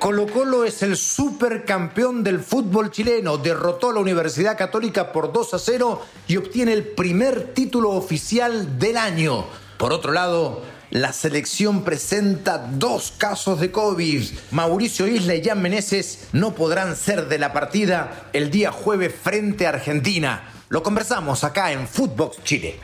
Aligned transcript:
Colo 0.00 0.26
Colo 0.26 0.64
es 0.64 0.82
el 0.82 0.96
supercampeón 0.96 2.24
del 2.24 2.40
fútbol 2.40 2.90
chileno, 2.90 3.36
derrotó 3.36 3.90
a 3.90 3.92
la 3.92 4.00
Universidad 4.00 4.56
Católica 4.56 5.12
por 5.12 5.30
2 5.30 5.52
a 5.52 5.58
0 5.58 6.02
y 6.26 6.38
obtiene 6.38 6.72
el 6.72 6.84
primer 6.84 7.52
título 7.52 7.90
oficial 7.90 8.78
del 8.78 8.96
año. 8.96 9.44
Por 9.76 9.92
otro 9.92 10.12
lado, 10.12 10.62
la 10.88 11.12
selección 11.12 11.84
presenta 11.84 12.56
dos 12.56 13.12
casos 13.18 13.60
de 13.60 13.70
COVID. 13.70 14.24
Mauricio 14.52 15.06
Isla 15.06 15.34
y 15.34 15.44
Jan 15.44 15.60
Meneses 15.60 16.28
no 16.32 16.54
podrán 16.54 16.96
ser 16.96 17.28
de 17.28 17.38
la 17.38 17.52
partida 17.52 18.30
el 18.32 18.50
día 18.50 18.72
jueves 18.72 19.14
frente 19.22 19.66
a 19.66 19.70
Argentina. 19.70 20.50
Lo 20.70 20.82
conversamos 20.82 21.44
acá 21.44 21.72
en 21.72 21.86
Footbox 21.86 22.42
Chile. 22.42 22.80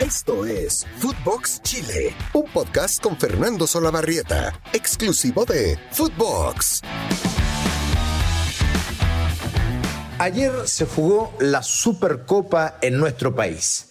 Esto 0.00 0.44
es 0.44 0.86
Footbox 0.98 1.62
Chile, 1.62 2.14
un 2.32 2.44
podcast 2.50 3.00
con 3.02 3.16
Fernando 3.16 3.66
Solabarrieta, 3.66 4.58
exclusivo 4.72 5.44
de 5.44 5.78
Footbox. 5.92 6.82
Ayer 10.18 10.52
se 10.64 10.86
jugó 10.86 11.32
la 11.40 11.62
Supercopa 11.62 12.78
en 12.80 12.98
nuestro 12.98 13.34
país. 13.34 13.88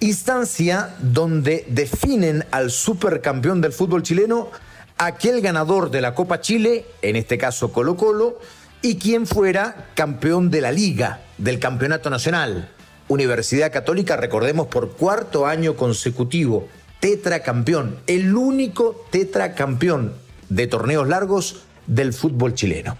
Instancia 0.00 0.94
donde 1.00 1.66
definen 1.68 2.44
al 2.50 2.70
supercampeón 2.70 3.60
del 3.60 3.72
fútbol 3.72 4.02
chileno, 4.02 4.50
aquel 4.98 5.40
ganador 5.40 5.90
de 5.90 6.00
la 6.00 6.14
Copa 6.14 6.40
Chile, 6.40 6.86
en 7.02 7.16
este 7.16 7.38
caso 7.38 7.72
Colo 7.72 7.96
Colo, 7.96 8.38
y 8.80 8.96
quien 8.96 9.26
fuera 9.26 9.90
campeón 9.94 10.50
de 10.50 10.60
la 10.60 10.72
liga, 10.72 11.20
del 11.38 11.58
campeonato 11.58 12.10
nacional. 12.10 12.70
Universidad 13.12 13.70
Católica, 13.70 14.16
recordemos, 14.16 14.68
por 14.68 14.92
cuarto 14.92 15.46
año 15.46 15.76
consecutivo, 15.76 16.68
tetracampeón, 16.98 17.98
el 18.06 18.34
único 18.34 19.06
tetracampeón 19.10 20.14
de 20.48 20.66
torneos 20.66 21.06
largos 21.06 21.62
del 21.86 22.12
fútbol 22.12 22.54
chileno. 22.54 22.96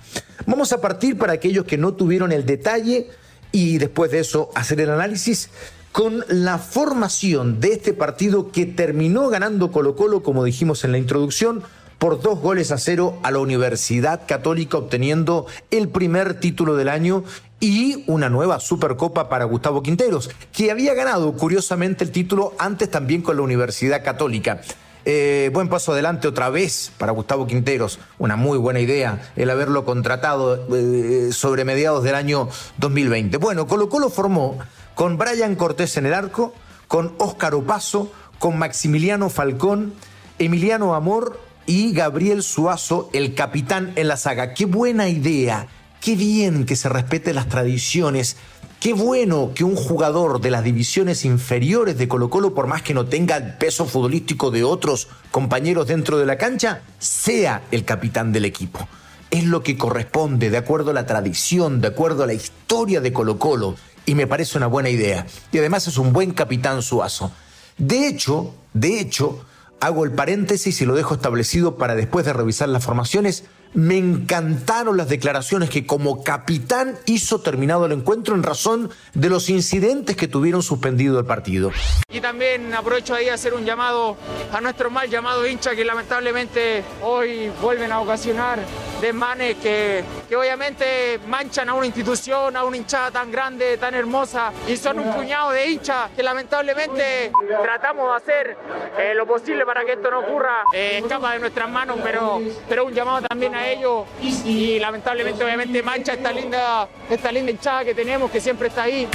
Vamos 0.47 0.73
a 0.73 0.80
partir 0.80 1.17
para 1.17 1.33
aquellos 1.33 1.65
que 1.65 1.79
no 1.79 1.95
tuvieron 1.95 2.31
el 2.31 2.45
detalle 2.45 3.09
y 3.53 3.78
después 3.78 4.11
de 4.11 4.20
eso 4.20 4.51
hacer 4.55 4.81
el 4.81 4.91
análisis 4.91 5.51
con 5.92 6.25
la 6.29 6.58
formación 6.58 7.61
de 7.61 7.73
este 7.73 7.92
partido 7.92 8.51
que 8.51 8.67
terminó 8.67 9.29
ganando 9.29 9.70
Colo 9.70 9.95
Colo, 9.95 10.23
como 10.23 10.45
dijimos 10.45 10.84
en 10.84 10.92
la 10.92 10.98
introducción, 10.98 11.62
por 12.03 12.20
dos 12.20 12.41
goles 12.41 12.72
a 12.72 12.78
cero 12.78 13.20
a 13.22 13.31
la 13.31 13.39
Universidad 13.39 14.22
Católica, 14.27 14.77
obteniendo 14.77 15.47
el 15.70 15.89
primer 15.89 16.41
título 16.41 16.75
del 16.75 16.89
año 16.89 17.22
y 17.61 18.03
una 18.08 18.28
nueva 18.28 18.58
Supercopa 18.58 19.28
para 19.28 19.45
Gustavo 19.45 19.84
Quinteros, 19.84 20.28
que 20.53 20.73
había 20.73 20.95
ganado 20.95 21.33
curiosamente 21.34 22.03
el 22.03 22.11
título 22.11 22.55
antes 22.58 22.91
también 22.91 23.23
con 23.23 23.36
la 23.36 23.42
Universidad 23.42 24.03
Católica. 24.03 24.62
Eh, 25.05 25.50
buen 25.55 25.69
paso 25.69 25.92
adelante 25.92 26.27
otra 26.27 26.50
vez 26.50 26.91
para 26.98 27.12
Gustavo 27.12 27.47
Quinteros. 27.47 28.00
Una 28.19 28.34
muy 28.34 28.58
buena 28.58 28.80
idea 28.80 29.30
el 29.36 29.48
haberlo 29.48 29.84
contratado 29.84 30.67
eh, 30.75 31.30
sobre 31.30 31.64
mediados 31.64 32.03
del 32.03 32.17
año 32.17 32.48
2020. 32.78 33.36
Bueno, 33.36 33.69
Colo 33.69 33.89
Colo 33.89 34.11
formó 34.11 34.58
con 34.97 35.19
Brian 35.19 35.55
Cortés 35.55 35.97
en 35.98 36.06
el 36.06 36.14
arco, 36.14 36.53
con 36.89 37.14
Óscar 37.19 37.55
Opaso, 37.55 38.11
con 38.41 38.58
Maximiliano 38.58 39.30
Falcón, 39.30 39.95
Emiliano 40.41 40.97
Amor 40.97 41.52
y 41.66 41.92
Gabriel 41.92 42.42
Suazo, 42.42 43.10
el 43.12 43.34
capitán 43.34 43.92
en 43.96 44.08
la 44.08 44.16
saga. 44.16 44.55
Qué 44.55 44.66
buena 44.66 45.08
idea, 45.08 45.68
qué 46.00 46.16
bien 46.16 46.66
que 46.66 46.77
se 46.77 46.88
respeten 46.88 47.36
las 47.36 47.48
tradiciones. 47.48 48.36
Qué 48.80 48.94
bueno 48.94 49.52
que 49.55 49.62
un 49.62 49.77
jugador 49.77 50.40
de 50.40 50.50
las 50.50 50.64
divisiones 50.64 51.24
inferiores 51.24 51.96
de 51.96 52.08
Colo 52.08 52.30
Colo, 52.30 52.52
por 52.52 52.66
más 52.66 52.83
que 52.83 52.94
no 52.94 53.06
tenga 53.06 53.36
el 53.36 53.56
peso 53.56 53.86
futbolístico 53.86 54.50
de 54.50 54.64
otros 54.64 55.06
compañeros 55.30 55.86
dentro 55.86 56.18
de 56.18 56.27
la 56.27 56.36
cancha, 56.36 56.83
sea 56.98 57.62
el 57.70 57.84
capitán 57.84 58.33
del 58.33 58.44
equipo. 58.44 58.88
Es 59.30 59.44
lo 59.44 59.62
que 59.62 59.78
corresponde, 59.78 60.50
de 60.50 60.56
acuerdo 60.56 60.90
a 60.90 60.94
la 60.94 61.06
tradición, 61.06 61.80
de 61.80 61.88
acuerdo 61.88 62.24
a 62.24 62.27
la 62.27 62.34
historia 62.34 63.00
de 63.00 63.12
Colo 63.12 63.38
Colo, 63.38 63.77
y 64.05 64.16
me 64.16 64.27
parece 64.27 64.58
una 64.58 64.66
buena 64.66 64.90
idea. 64.90 65.27
Y 65.52 65.58
además 65.58 65.86
es 65.86 65.96
un 65.96 66.12
buen 66.12 66.33
capitán 66.33 66.83
Suazo. 66.83 67.30
De 67.78 68.08
hecho, 68.08 68.52
de 68.74 68.98
hecho, 68.98 69.45
hago 69.83 70.05
el 70.05 70.13
paréntesis 70.13 70.81
y 70.81 70.87
lo 70.87 70.95
dejo 70.95 71.15
establecido 71.15 71.77
para 71.77 71.97
después 71.97 72.25
de 72.25 72.33
revisar 72.33 72.69
las 72.69 72.85
formaciones. 72.85 73.45
Me 73.74 73.96
encantaron 73.96 74.98
las 74.98 75.08
declaraciones 75.08 75.70
que 75.70 75.86
como 75.86 76.22
capitán 76.22 76.98
hizo 77.06 77.40
terminado 77.40 77.86
el 77.86 77.92
encuentro 77.92 78.34
en 78.34 78.42
razón 78.42 78.90
de 79.14 79.30
los 79.30 79.48
incidentes 79.48 80.14
que 80.14 80.28
tuvieron 80.28 80.62
suspendido 80.62 81.18
el 81.18 81.24
partido. 81.24 81.70
Y 82.10 82.20
también 82.20 82.74
aprovecho 82.74 83.14
ahí 83.14 83.30
a 83.30 83.34
hacer 83.34 83.55
un 83.55 83.64
llamado 83.64 84.16
a 84.52 84.60
nuestro 84.60 84.90
mal 84.90 85.08
llamado 85.08 85.46
hincha 85.46 85.74
que 85.74 85.86
lamentablemente 85.86 86.84
hoy 87.02 87.50
vuelven 87.62 87.90
a 87.92 88.00
ocasionar 88.00 88.58
desmanes 89.00 89.56
que, 89.56 90.04
que 90.28 90.36
obviamente 90.36 91.18
manchan 91.27 91.68
a 91.68 91.74
una 91.74 91.86
institución, 91.86 92.56
a 92.56 92.64
una 92.64 92.77
hinchada 92.77 93.10
tan 93.10 93.33
grande, 93.33 93.77
tan 93.78 93.94
hermosa 93.94 94.52
y 94.68 94.77
son 94.77 95.00
un 95.00 95.12
puñado 95.12 95.50
de 95.50 95.70
hinchas 95.70 96.10
que 96.14 96.22
lamentablemente 96.22 97.33
tratamos 97.62 98.10
de 98.10 98.16
hacer 98.16 98.56
eh, 98.98 99.14
lo 99.14 99.27
posible 99.27 99.64
para 99.66 99.84
que 99.84 99.94
esto 99.94 100.10
no 100.10 100.20
ocurra. 100.20 100.62
Eh, 100.72 101.00
escapa 101.02 101.33
de 101.33 101.40
nuestras 101.40 101.68
manos, 101.70 101.98
pero, 102.02 102.40
pero 102.68 102.84
un 102.84 102.92
llamado 102.92 103.27
también 103.27 103.54
a 103.54 103.61
ellos 103.70 104.06
y, 104.20 104.78
lamentablemente 104.78 105.45
obviamente 105.45 105.83
mancha 105.83 106.14
esta 106.14 106.33
linda, 106.33 106.89
esta 107.11 107.33
linda 107.33 107.50
hinchada 107.50 107.84
que 107.84 107.95
tenemos 107.95 108.30
que 108.30 108.40
siempre 108.40 108.68
está 108.68 108.84
ahí. 108.84 109.08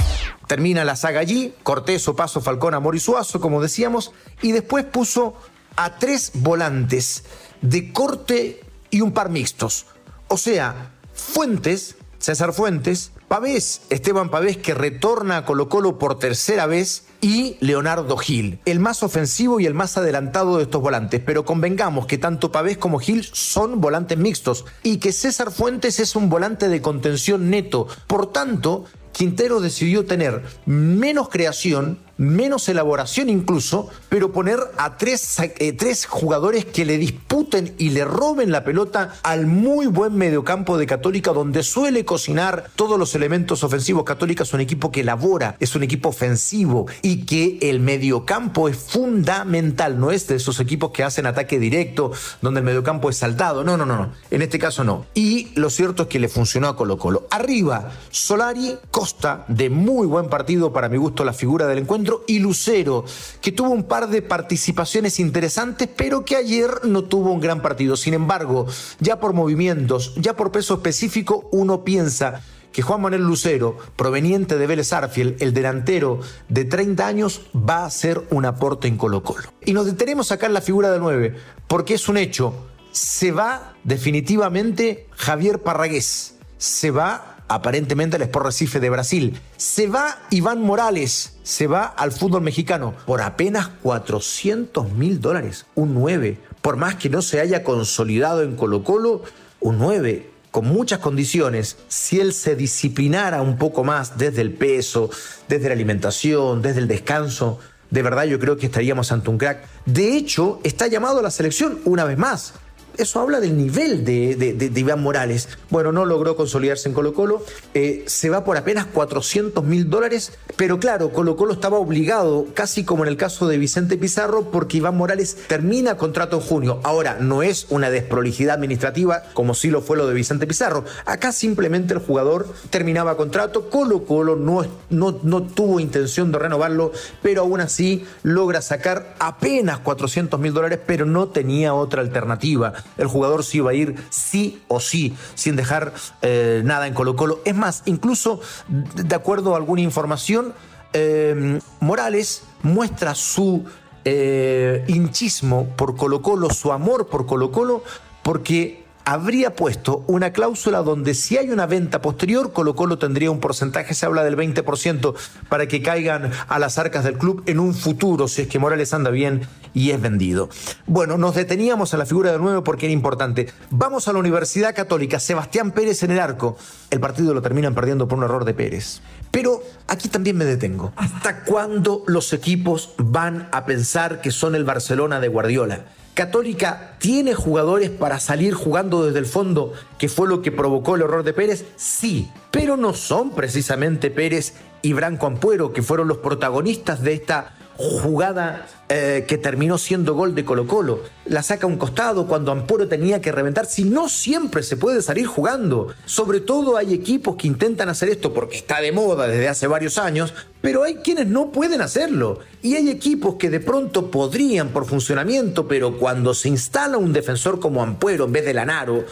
Termina 0.46 0.84
la 0.84 0.96
saga 0.96 1.20
allí, 1.20 1.54
Cortés, 1.62 2.08
Paso, 2.16 2.40
Falcón, 2.40 2.74
Amor 2.74 2.96
y 2.96 3.00
Suazo, 3.00 3.40
como 3.40 3.60
decíamos, 3.60 4.12
y 4.40 4.52
después 4.52 4.84
puso 4.84 5.34
a 5.76 5.98
tres 5.98 6.32
volantes 6.34 7.24
de 7.60 7.92
corte 7.92 8.60
y 8.90 9.00
un 9.00 9.12
par 9.12 9.28
mixtos. 9.28 9.86
O 10.28 10.36
sea, 10.36 10.92
Fuentes, 11.14 11.96
César 12.18 12.52
Fuentes, 12.52 13.12
Pavés, 13.28 13.82
Esteban 13.90 14.30
Pavés 14.30 14.56
que 14.56 14.72
retorna 14.72 15.36
a 15.36 15.44
Colo 15.44 15.68
Colo 15.68 15.98
por 15.98 16.18
tercera 16.18 16.64
vez 16.64 17.04
y 17.20 17.58
Leonardo 17.60 18.16
Gil, 18.16 18.58
el 18.64 18.80
más 18.80 19.02
ofensivo 19.02 19.60
y 19.60 19.66
el 19.66 19.74
más 19.74 19.98
adelantado 19.98 20.56
de 20.56 20.62
estos 20.62 20.80
volantes. 20.80 21.20
Pero 21.24 21.44
convengamos 21.44 22.06
que 22.06 22.16
tanto 22.16 22.50
Pavés 22.50 22.78
como 22.78 22.98
Gil 22.98 23.28
son 23.30 23.82
volantes 23.82 24.16
mixtos 24.16 24.64
y 24.82 24.96
que 24.96 25.12
César 25.12 25.50
Fuentes 25.50 26.00
es 26.00 26.16
un 26.16 26.30
volante 26.30 26.68
de 26.68 26.80
contención 26.80 27.50
neto. 27.50 27.86
Por 28.06 28.32
tanto, 28.32 28.86
Quintero 29.12 29.60
decidió 29.60 30.06
tener 30.06 30.42
menos 30.64 31.28
creación, 31.28 31.98
menos 32.18 32.68
elaboración 32.68 33.30
incluso, 33.30 33.88
pero 34.08 34.32
poner 34.32 34.58
a 34.76 34.96
tres, 34.96 35.38
eh, 35.38 35.72
tres, 35.72 36.04
jugadores 36.04 36.64
que 36.64 36.84
le 36.84 36.98
disputen 36.98 37.74
y 37.78 37.90
le 37.90 38.04
roben 38.04 38.50
la 38.50 38.64
pelota 38.64 39.14
al 39.22 39.46
muy 39.46 39.86
buen 39.86 40.16
mediocampo 40.16 40.76
de 40.76 40.86
Católica, 40.86 41.32
donde 41.32 41.62
suele 41.62 42.04
cocinar 42.04 42.70
todos 42.76 42.98
los 42.98 43.14
elementos 43.14 43.64
ofensivos. 43.64 44.04
Católica 44.04 44.42
es 44.42 44.52
un 44.52 44.60
equipo 44.60 44.90
que 44.90 45.00
elabora, 45.00 45.56
es 45.60 45.74
un 45.76 45.84
equipo 45.84 46.10
ofensivo 46.10 46.86
y 47.02 47.24
que 47.24 47.58
el 47.62 47.80
mediocampo 47.80 48.68
es 48.68 48.76
fundamental, 48.76 49.98
no 49.98 50.10
es 50.10 50.26
de 50.26 50.36
esos 50.36 50.60
equipos 50.60 50.90
que 50.90 51.04
hacen 51.04 51.26
ataque 51.26 51.58
directo, 51.58 52.12
donde 52.42 52.60
el 52.60 52.66
mediocampo 52.66 53.10
es 53.10 53.16
saltado. 53.16 53.62
No, 53.62 53.76
no, 53.76 53.86
no, 53.86 53.96
no. 53.96 54.12
En 54.30 54.42
este 54.42 54.58
caso 54.58 54.82
no. 54.82 55.06
Y 55.14 55.52
lo 55.54 55.70
cierto 55.70 56.04
es 56.04 56.08
que 56.08 56.18
le 56.18 56.28
funcionó 56.28 56.68
a 56.68 56.76
Colo 56.76 56.98
Colo. 56.98 57.28
Arriba, 57.30 57.92
Solari, 58.10 58.76
Costa, 58.90 59.44
de 59.46 59.70
muy 59.70 60.06
buen 60.06 60.28
partido, 60.28 60.72
para 60.72 60.88
mi 60.88 60.96
gusto, 60.96 61.24
la 61.24 61.32
figura 61.32 61.66
del 61.66 61.78
encuentro 61.78 62.07
y 62.26 62.38
Lucero, 62.38 63.04
que 63.40 63.52
tuvo 63.52 63.70
un 63.70 63.84
par 63.84 64.08
de 64.08 64.22
participaciones 64.22 65.20
interesantes, 65.20 65.88
pero 65.96 66.24
que 66.24 66.36
ayer 66.36 66.70
no 66.84 67.04
tuvo 67.04 67.32
un 67.32 67.40
gran 67.40 67.62
partido. 67.62 67.96
Sin 67.96 68.14
embargo, 68.14 68.66
ya 69.00 69.20
por 69.20 69.32
movimientos, 69.32 70.14
ya 70.16 70.34
por 70.34 70.52
peso 70.52 70.74
específico, 70.74 71.48
uno 71.52 71.84
piensa 71.84 72.42
que 72.72 72.82
Juan 72.82 73.00
Manuel 73.00 73.22
Lucero, 73.22 73.76
proveniente 73.96 74.56
de 74.58 74.66
Vélez 74.66 74.92
Arfiel, 74.92 75.36
el 75.40 75.52
delantero 75.52 76.20
de 76.48 76.64
30 76.64 77.06
años, 77.06 77.42
va 77.56 77.84
a 77.84 77.90
ser 77.90 78.22
un 78.30 78.44
aporte 78.44 78.88
en 78.88 78.96
Colo 78.96 79.22
Colo. 79.22 79.52
Y 79.64 79.72
nos 79.72 79.86
detenemos 79.86 80.32
acá 80.32 80.46
en 80.46 80.54
la 80.54 80.60
figura 80.60 80.90
de 80.90 80.98
9, 80.98 81.34
porque 81.66 81.94
es 81.94 82.08
un 82.08 82.18
hecho. 82.18 82.54
Se 82.92 83.32
va 83.32 83.74
definitivamente 83.84 85.08
Javier 85.12 85.62
Parragués. 85.62 86.36
Se 86.58 86.90
va 86.90 87.37
aparentemente 87.48 88.16
al 88.16 88.22
Sport 88.22 88.46
Recife 88.46 88.80
de 88.80 88.90
Brasil. 88.90 89.40
Se 89.56 89.86
va 89.88 90.18
Iván 90.30 90.62
Morales, 90.62 91.38
se 91.42 91.66
va 91.66 91.84
al 91.84 92.12
fútbol 92.12 92.42
mexicano 92.42 92.94
por 93.06 93.22
apenas 93.22 93.68
400 93.82 94.92
mil 94.92 95.20
dólares, 95.20 95.66
un 95.74 95.94
9. 95.94 96.38
Por 96.62 96.76
más 96.76 96.96
que 96.96 97.08
no 97.08 97.22
se 97.22 97.40
haya 97.40 97.64
consolidado 97.64 98.42
en 98.42 98.56
Colo 98.56 98.84
Colo, 98.84 99.22
un 99.60 99.78
9 99.78 100.38
con 100.50 100.66
muchas 100.66 100.98
condiciones, 100.98 101.76
si 101.88 102.20
él 102.20 102.32
se 102.32 102.56
disciplinara 102.56 103.42
un 103.42 103.58
poco 103.58 103.84
más 103.84 104.16
desde 104.16 104.40
el 104.40 104.52
peso, 104.52 105.10
desde 105.46 105.68
la 105.68 105.74
alimentación, 105.74 106.62
desde 106.62 106.80
el 106.80 106.88
descanso, 106.88 107.58
de 107.90 108.02
verdad 108.02 108.24
yo 108.24 108.38
creo 108.38 108.56
que 108.56 108.66
estaríamos 108.66 109.12
ante 109.12 109.30
un 109.30 109.38
crack. 109.38 109.64
De 109.86 110.16
hecho, 110.16 110.60
está 110.64 110.86
llamado 110.86 111.20
a 111.20 111.22
la 111.22 111.30
selección 111.30 111.80
una 111.84 112.04
vez 112.04 112.18
más. 112.18 112.54
Eso 112.98 113.20
habla 113.20 113.40
del 113.40 113.56
nivel 113.56 114.04
de, 114.04 114.70
Iván 114.74 115.02
Morales. 115.02 115.48
Bueno, 115.70 115.92
no 115.92 116.04
logró 116.04 116.36
consolidarse 116.36 116.88
en 116.88 116.94
Colo 116.94 117.14
Colo, 117.14 117.42
eh, 117.74 118.04
se 118.06 118.28
va 118.28 118.44
por 118.44 118.56
apenas 118.56 118.86
400 118.86 119.64
mil 119.64 119.88
dólares, 119.88 120.32
pero 120.56 120.78
claro, 120.78 121.10
Colo 121.12 121.36
Colo 121.36 121.52
estaba 121.52 121.78
obligado, 121.78 122.46
casi 122.54 122.84
como 122.84 123.04
en 123.04 123.08
el 123.08 123.16
caso 123.16 123.48
de 123.48 123.58
Vicente 123.58 123.96
Pizarro, 123.96 124.50
porque 124.50 124.78
Iván 124.78 124.96
Morales 124.96 125.36
termina 125.46 125.96
contrato 125.96 126.36
en 126.36 126.42
junio. 126.42 126.80
Ahora, 126.82 127.18
no 127.20 127.42
es 127.42 127.66
una 127.70 127.90
desprolijidad 127.90 128.56
administrativa 128.56 129.22
como 129.32 129.54
sí 129.54 129.70
lo 129.70 129.80
fue 129.80 129.96
lo 129.96 130.06
de 130.06 130.14
Vicente 130.14 130.46
Pizarro. 130.46 130.84
Acá 131.06 131.32
simplemente 131.32 131.94
el 131.94 132.00
jugador 132.00 132.52
terminaba 132.70 133.16
contrato, 133.16 133.70
Colo 133.70 134.04
Colo 134.04 134.36
no, 134.36 134.66
no, 134.90 135.20
no 135.22 135.42
tuvo 135.42 135.80
intención 135.80 136.32
de 136.32 136.38
renovarlo, 136.38 136.92
pero 137.22 137.42
aún 137.42 137.60
así 137.60 138.04
logra 138.22 138.60
sacar 138.60 139.14
apenas 139.18 139.78
400 139.78 140.38
mil 140.40 140.52
dólares, 140.52 140.80
pero 140.84 141.06
no 141.06 141.28
tenía 141.28 141.74
otra 141.74 142.00
alternativa. 142.00 142.72
El 142.96 143.06
jugador 143.06 143.44
se 143.44 143.58
iba 143.58 143.70
a 143.70 143.74
ir 143.74 143.96
sí 144.10 144.62
o 144.68 144.80
sí, 144.80 145.14
sin 145.34 145.56
dejar 145.56 145.92
eh, 146.22 146.62
nada 146.64 146.86
en 146.86 146.94
Colo 146.94 147.16
Colo. 147.16 147.40
Es 147.44 147.54
más, 147.54 147.82
incluso 147.86 148.40
de 148.68 149.14
acuerdo 149.14 149.54
a 149.54 149.56
alguna 149.56 149.82
información, 149.82 150.54
eh, 150.92 151.60
Morales 151.80 152.44
muestra 152.62 153.14
su 153.14 153.64
eh, 154.04 154.84
hinchismo 154.88 155.68
por 155.76 155.96
Colo 155.96 156.22
Colo, 156.22 156.50
su 156.50 156.72
amor 156.72 157.08
por 157.08 157.26
Colo 157.26 157.50
Colo, 157.50 157.82
porque 158.22 158.77
habría 159.08 159.56
puesto 159.56 160.04
una 160.06 160.34
cláusula 160.34 160.82
donde 160.82 161.14
si 161.14 161.38
hay 161.38 161.48
una 161.48 161.64
venta 161.64 162.02
posterior, 162.02 162.52
Colo 162.52 162.76
Colo 162.76 162.98
tendría 162.98 163.30
un 163.30 163.40
porcentaje, 163.40 163.94
se 163.94 164.04
habla 164.04 164.22
del 164.22 164.36
20%, 164.36 165.14
para 165.48 165.66
que 165.66 165.80
caigan 165.80 166.30
a 166.46 166.58
las 166.58 166.76
arcas 166.76 167.04
del 167.04 167.16
club 167.16 167.42
en 167.46 167.58
un 167.58 167.72
futuro, 167.72 168.28
si 168.28 168.42
es 168.42 168.48
que 168.48 168.58
Morales 168.58 168.92
anda 168.92 169.08
bien 169.08 169.48
y 169.72 169.92
es 169.92 170.00
vendido. 170.02 170.50
Bueno, 170.86 171.16
nos 171.16 171.34
deteníamos 171.34 171.94
en 171.94 172.00
la 172.00 172.04
figura 172.04 172.32
de 172.32 172.38
nuevo 172.38 172.62
porque 172.62 172.84
era 172.84 172.92
importante. 172.92 173.48
Vamos 173.70 174.08
a 174.08 174.12
la 174.12 174.18
Universidad 174.18 174.74
Católica, 174.74 175.18
Sebastián 175.18 175.70
Pérez 175.70 176.02
en 176.02 176.10
el 176.10 176.20
arco. 176.20 176.58
El 176.90 177.00
partido 177.00 177.32
lo 177.32 177.40
terminan 177.40 177.74
perdiendo 177.74 178.08
por 178.08 178.18
un 178.18 178.24
error 178.24 178.44
de 178.44 178.52
Pérez. 178.52 179.00
Pero 179.30 179.62
aquí 179.86 180.08
también 180.08 180.36
me 180.36 180.44
detengo. 180.44 180.92
¿Hasta 180.96 181.44
cuándo 181.44 182.02
los 182.06 182.34
equipos 182.34 182.92
van 182.98 183.48
a 183.52 183.64
pensar 183.64 184.20
que 184.20 184.32
son 184.32 184.54
el 184.54 184.64
Barcelona 184.64 185.18
de 185.18 185.28
Guardiola? 185.28 185.86
Católica 186.18 186.96
tiene 186.98 187.32
jugadores 187.32 187.90
para 187.90 188.18
salir 188.18 188.52
jugando 188.52 189.06
desde 189.06 189.20
el 189.20 189.26
fondo, 189.26 189.72
que 190.00 190.08
fue 190.08 190.26
lo 190.26 190.42
que 190.42 190.50
provocó 190.50 190.96
el 190.96 191.02
error 191.02 191.22
de 191.22 191.32
Pérez, 191.32 191.64
sí, 191.76 192.28
pero 192.50 192.76
no 192.76 192.92
son 192.92 193.30
precisamente 193.30 194.10
Pérez 194.10 194.54
y 194.82 194.94
Branco 194.94 195.28
Ampuero, 195.28 195.72
que 195.72 195.80
fueron 195.80 196.08
los 196.08 196.18
protagonistas 196.18 197.02
de 197.04 197.12
esta 197.12 197.54
jugada 197.78 198.66
eh, 198.88 199.24
que 199.28 199.38
terminó 199.38 199.78
siendo 199.78 200.14
gol 200.14 200.34
de 200.34 200.44
Colo 200.44 200.66
Colo. 200.66 201.00
La 201.26 201.44
saca 201.44 201.66
a 201.66 201.70
un 201.70 201.76
costado 201.76 202.26
cuando 202.26 202.50
Amporo 202.50 202.88
tenía 202.88 203.20
que 203.20 203.30
reventar. 203.30 203.66
Si 203.66 203.84
no 203.84 204.08
siempre 204.08 204.64
se 204.64 204.76
puede 204.76 205.00
salir 205.00 205.26
jugando. 205.26 205.94
Sobre 206.04 206.40
todo 206.40 206.76
hay 206.76 206.92
equipos 206.92 207.36
que 207.36 207.46
intentan 207.46 207.88
hacer 207.88 208.08
esto 208.08 208.34
porque 208.34 208.56
está 208.56 208.80
de 208.80 208.90
moda 208.90 209.28
desde 209.28 209.48
hace 209.48 209.68
varios 209.68 209.96
años, 209.96 210.34
pero 210.60 210.82
hay 210.82 210.96
quienes 210.96 211.28
no 211.28 211.52
pueden 211.52 211.80
hacerlo. 211.80 212.40
Y 212.62 212.74
hay 212.74 212.90
equipos 212.90 213.36
que 213.36 213.48
de 213.48 213.60
pronto 213.60 214.10
podrían 214.10 214.70
por 214.70 214.84
funcionamiento, 214.84 215.68
pero 215.68 215.98
cuando 215.98 216.34
se 216.34 216.48
instala 216.48 216.98
un 216.98 217.12
defensor 217.12 217.60
como 217.60 217.82
Ampuero 217.82 218.24
en 218.24 218.32
vez 218.32 218.44
de 218.44 218.54
Lanaro, 218.54 219.04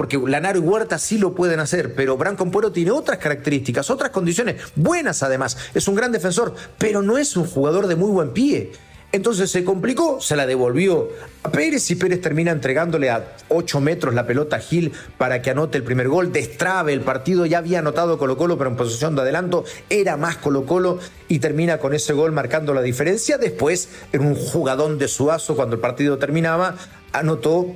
porque 0.00 0.16
Lanaro 0.16 0.58
y 0.58 0.62
Huerta 0.62 0.98
sí 0.98 1.18
lo 1.18 1.34
pueden 1.34 1.60
hacer, 1.60 1.94
pero 1.94 2.16
Branco 2.16 2.42
Ampuero 2.42 2.72
tiene 2.72 2.90
otras 2.90 3.18
características, 3.18 3.90
otras 3.90 4.08
condiciones, 4.08 4.56
buenas 4.74 5.22
además. 5.22 5.58
Es 5.74 5.88
un 5.88 5.94
gran 5.94 6.10
defensor, 6.10 6.54
pero 6.78 7.02
no 7.02 7.18
es 7.18 7.36
un 7.36 7.46
jugador 7.46 7.86
de 7.86 7.96
muy 7.96 8.10
buen 8.10 8.30
pie. 8.30 8.72
Entonces 9.12 9.50
se 9.50 9.62
complicó, 9.62 10.18
se 10.18 10.36
la 10.36 10.46
devolvió 10.46 11.10
a 11.42 11.50
Pérez 11.50 11.90
y 11.90 11.96
Pérez 11.96 12.22
termina 12.22 12.50
entregándole 12.50 13.10
a 13.10 13.36
8 13.50 13.78
metros 13.82 14.14
la 14.14 14.26
pelota 14.26 14.56
a 14.56 14.60
Gil 14.60 14.90
para 15.18 15.42
que 15.42 15.50
anote 15.50 15.76
el 15.76 15.84
primer 15.84 16.08
gol, 16.08 16.32
destrabe 16.32 16.94
el 16.94 17.02
partido, 17.02 17.44
ya 17.44 17.58
había 17.58 17.80
anotado 17.80 18.16
Colo 18.16 18.38
Colo 18.38 18.56
pero 18.56 18.70
en 18.70 18.76
posición 18.76 19.14
de 19.14 19.20
adelanto, 19.20 19.66
era 19.90 20.16
más 20.16 20.38
Colo 20.38 20.64
Colo 20.64 20.98
y 21.28 21.40
termina 21.40 21.76
con 21.76 21.92
ese 21.92 22.14
gol 22.14 22.32
marcando 22.32 22.72
la 22.72 22.80
diferencia. 22.80 23.36
Después, 23.36 23.90
en 24.14 24.22
un 24.22 24.34
jugadón 24.34 24.96
de 24.96 25.08
Suazo, 25.08 25.56
cuando 25.56 25.74
el 25.74 25.82
partido 25.82 26.16
terminaba, 26.16 26.76
anotó 27.12 27.74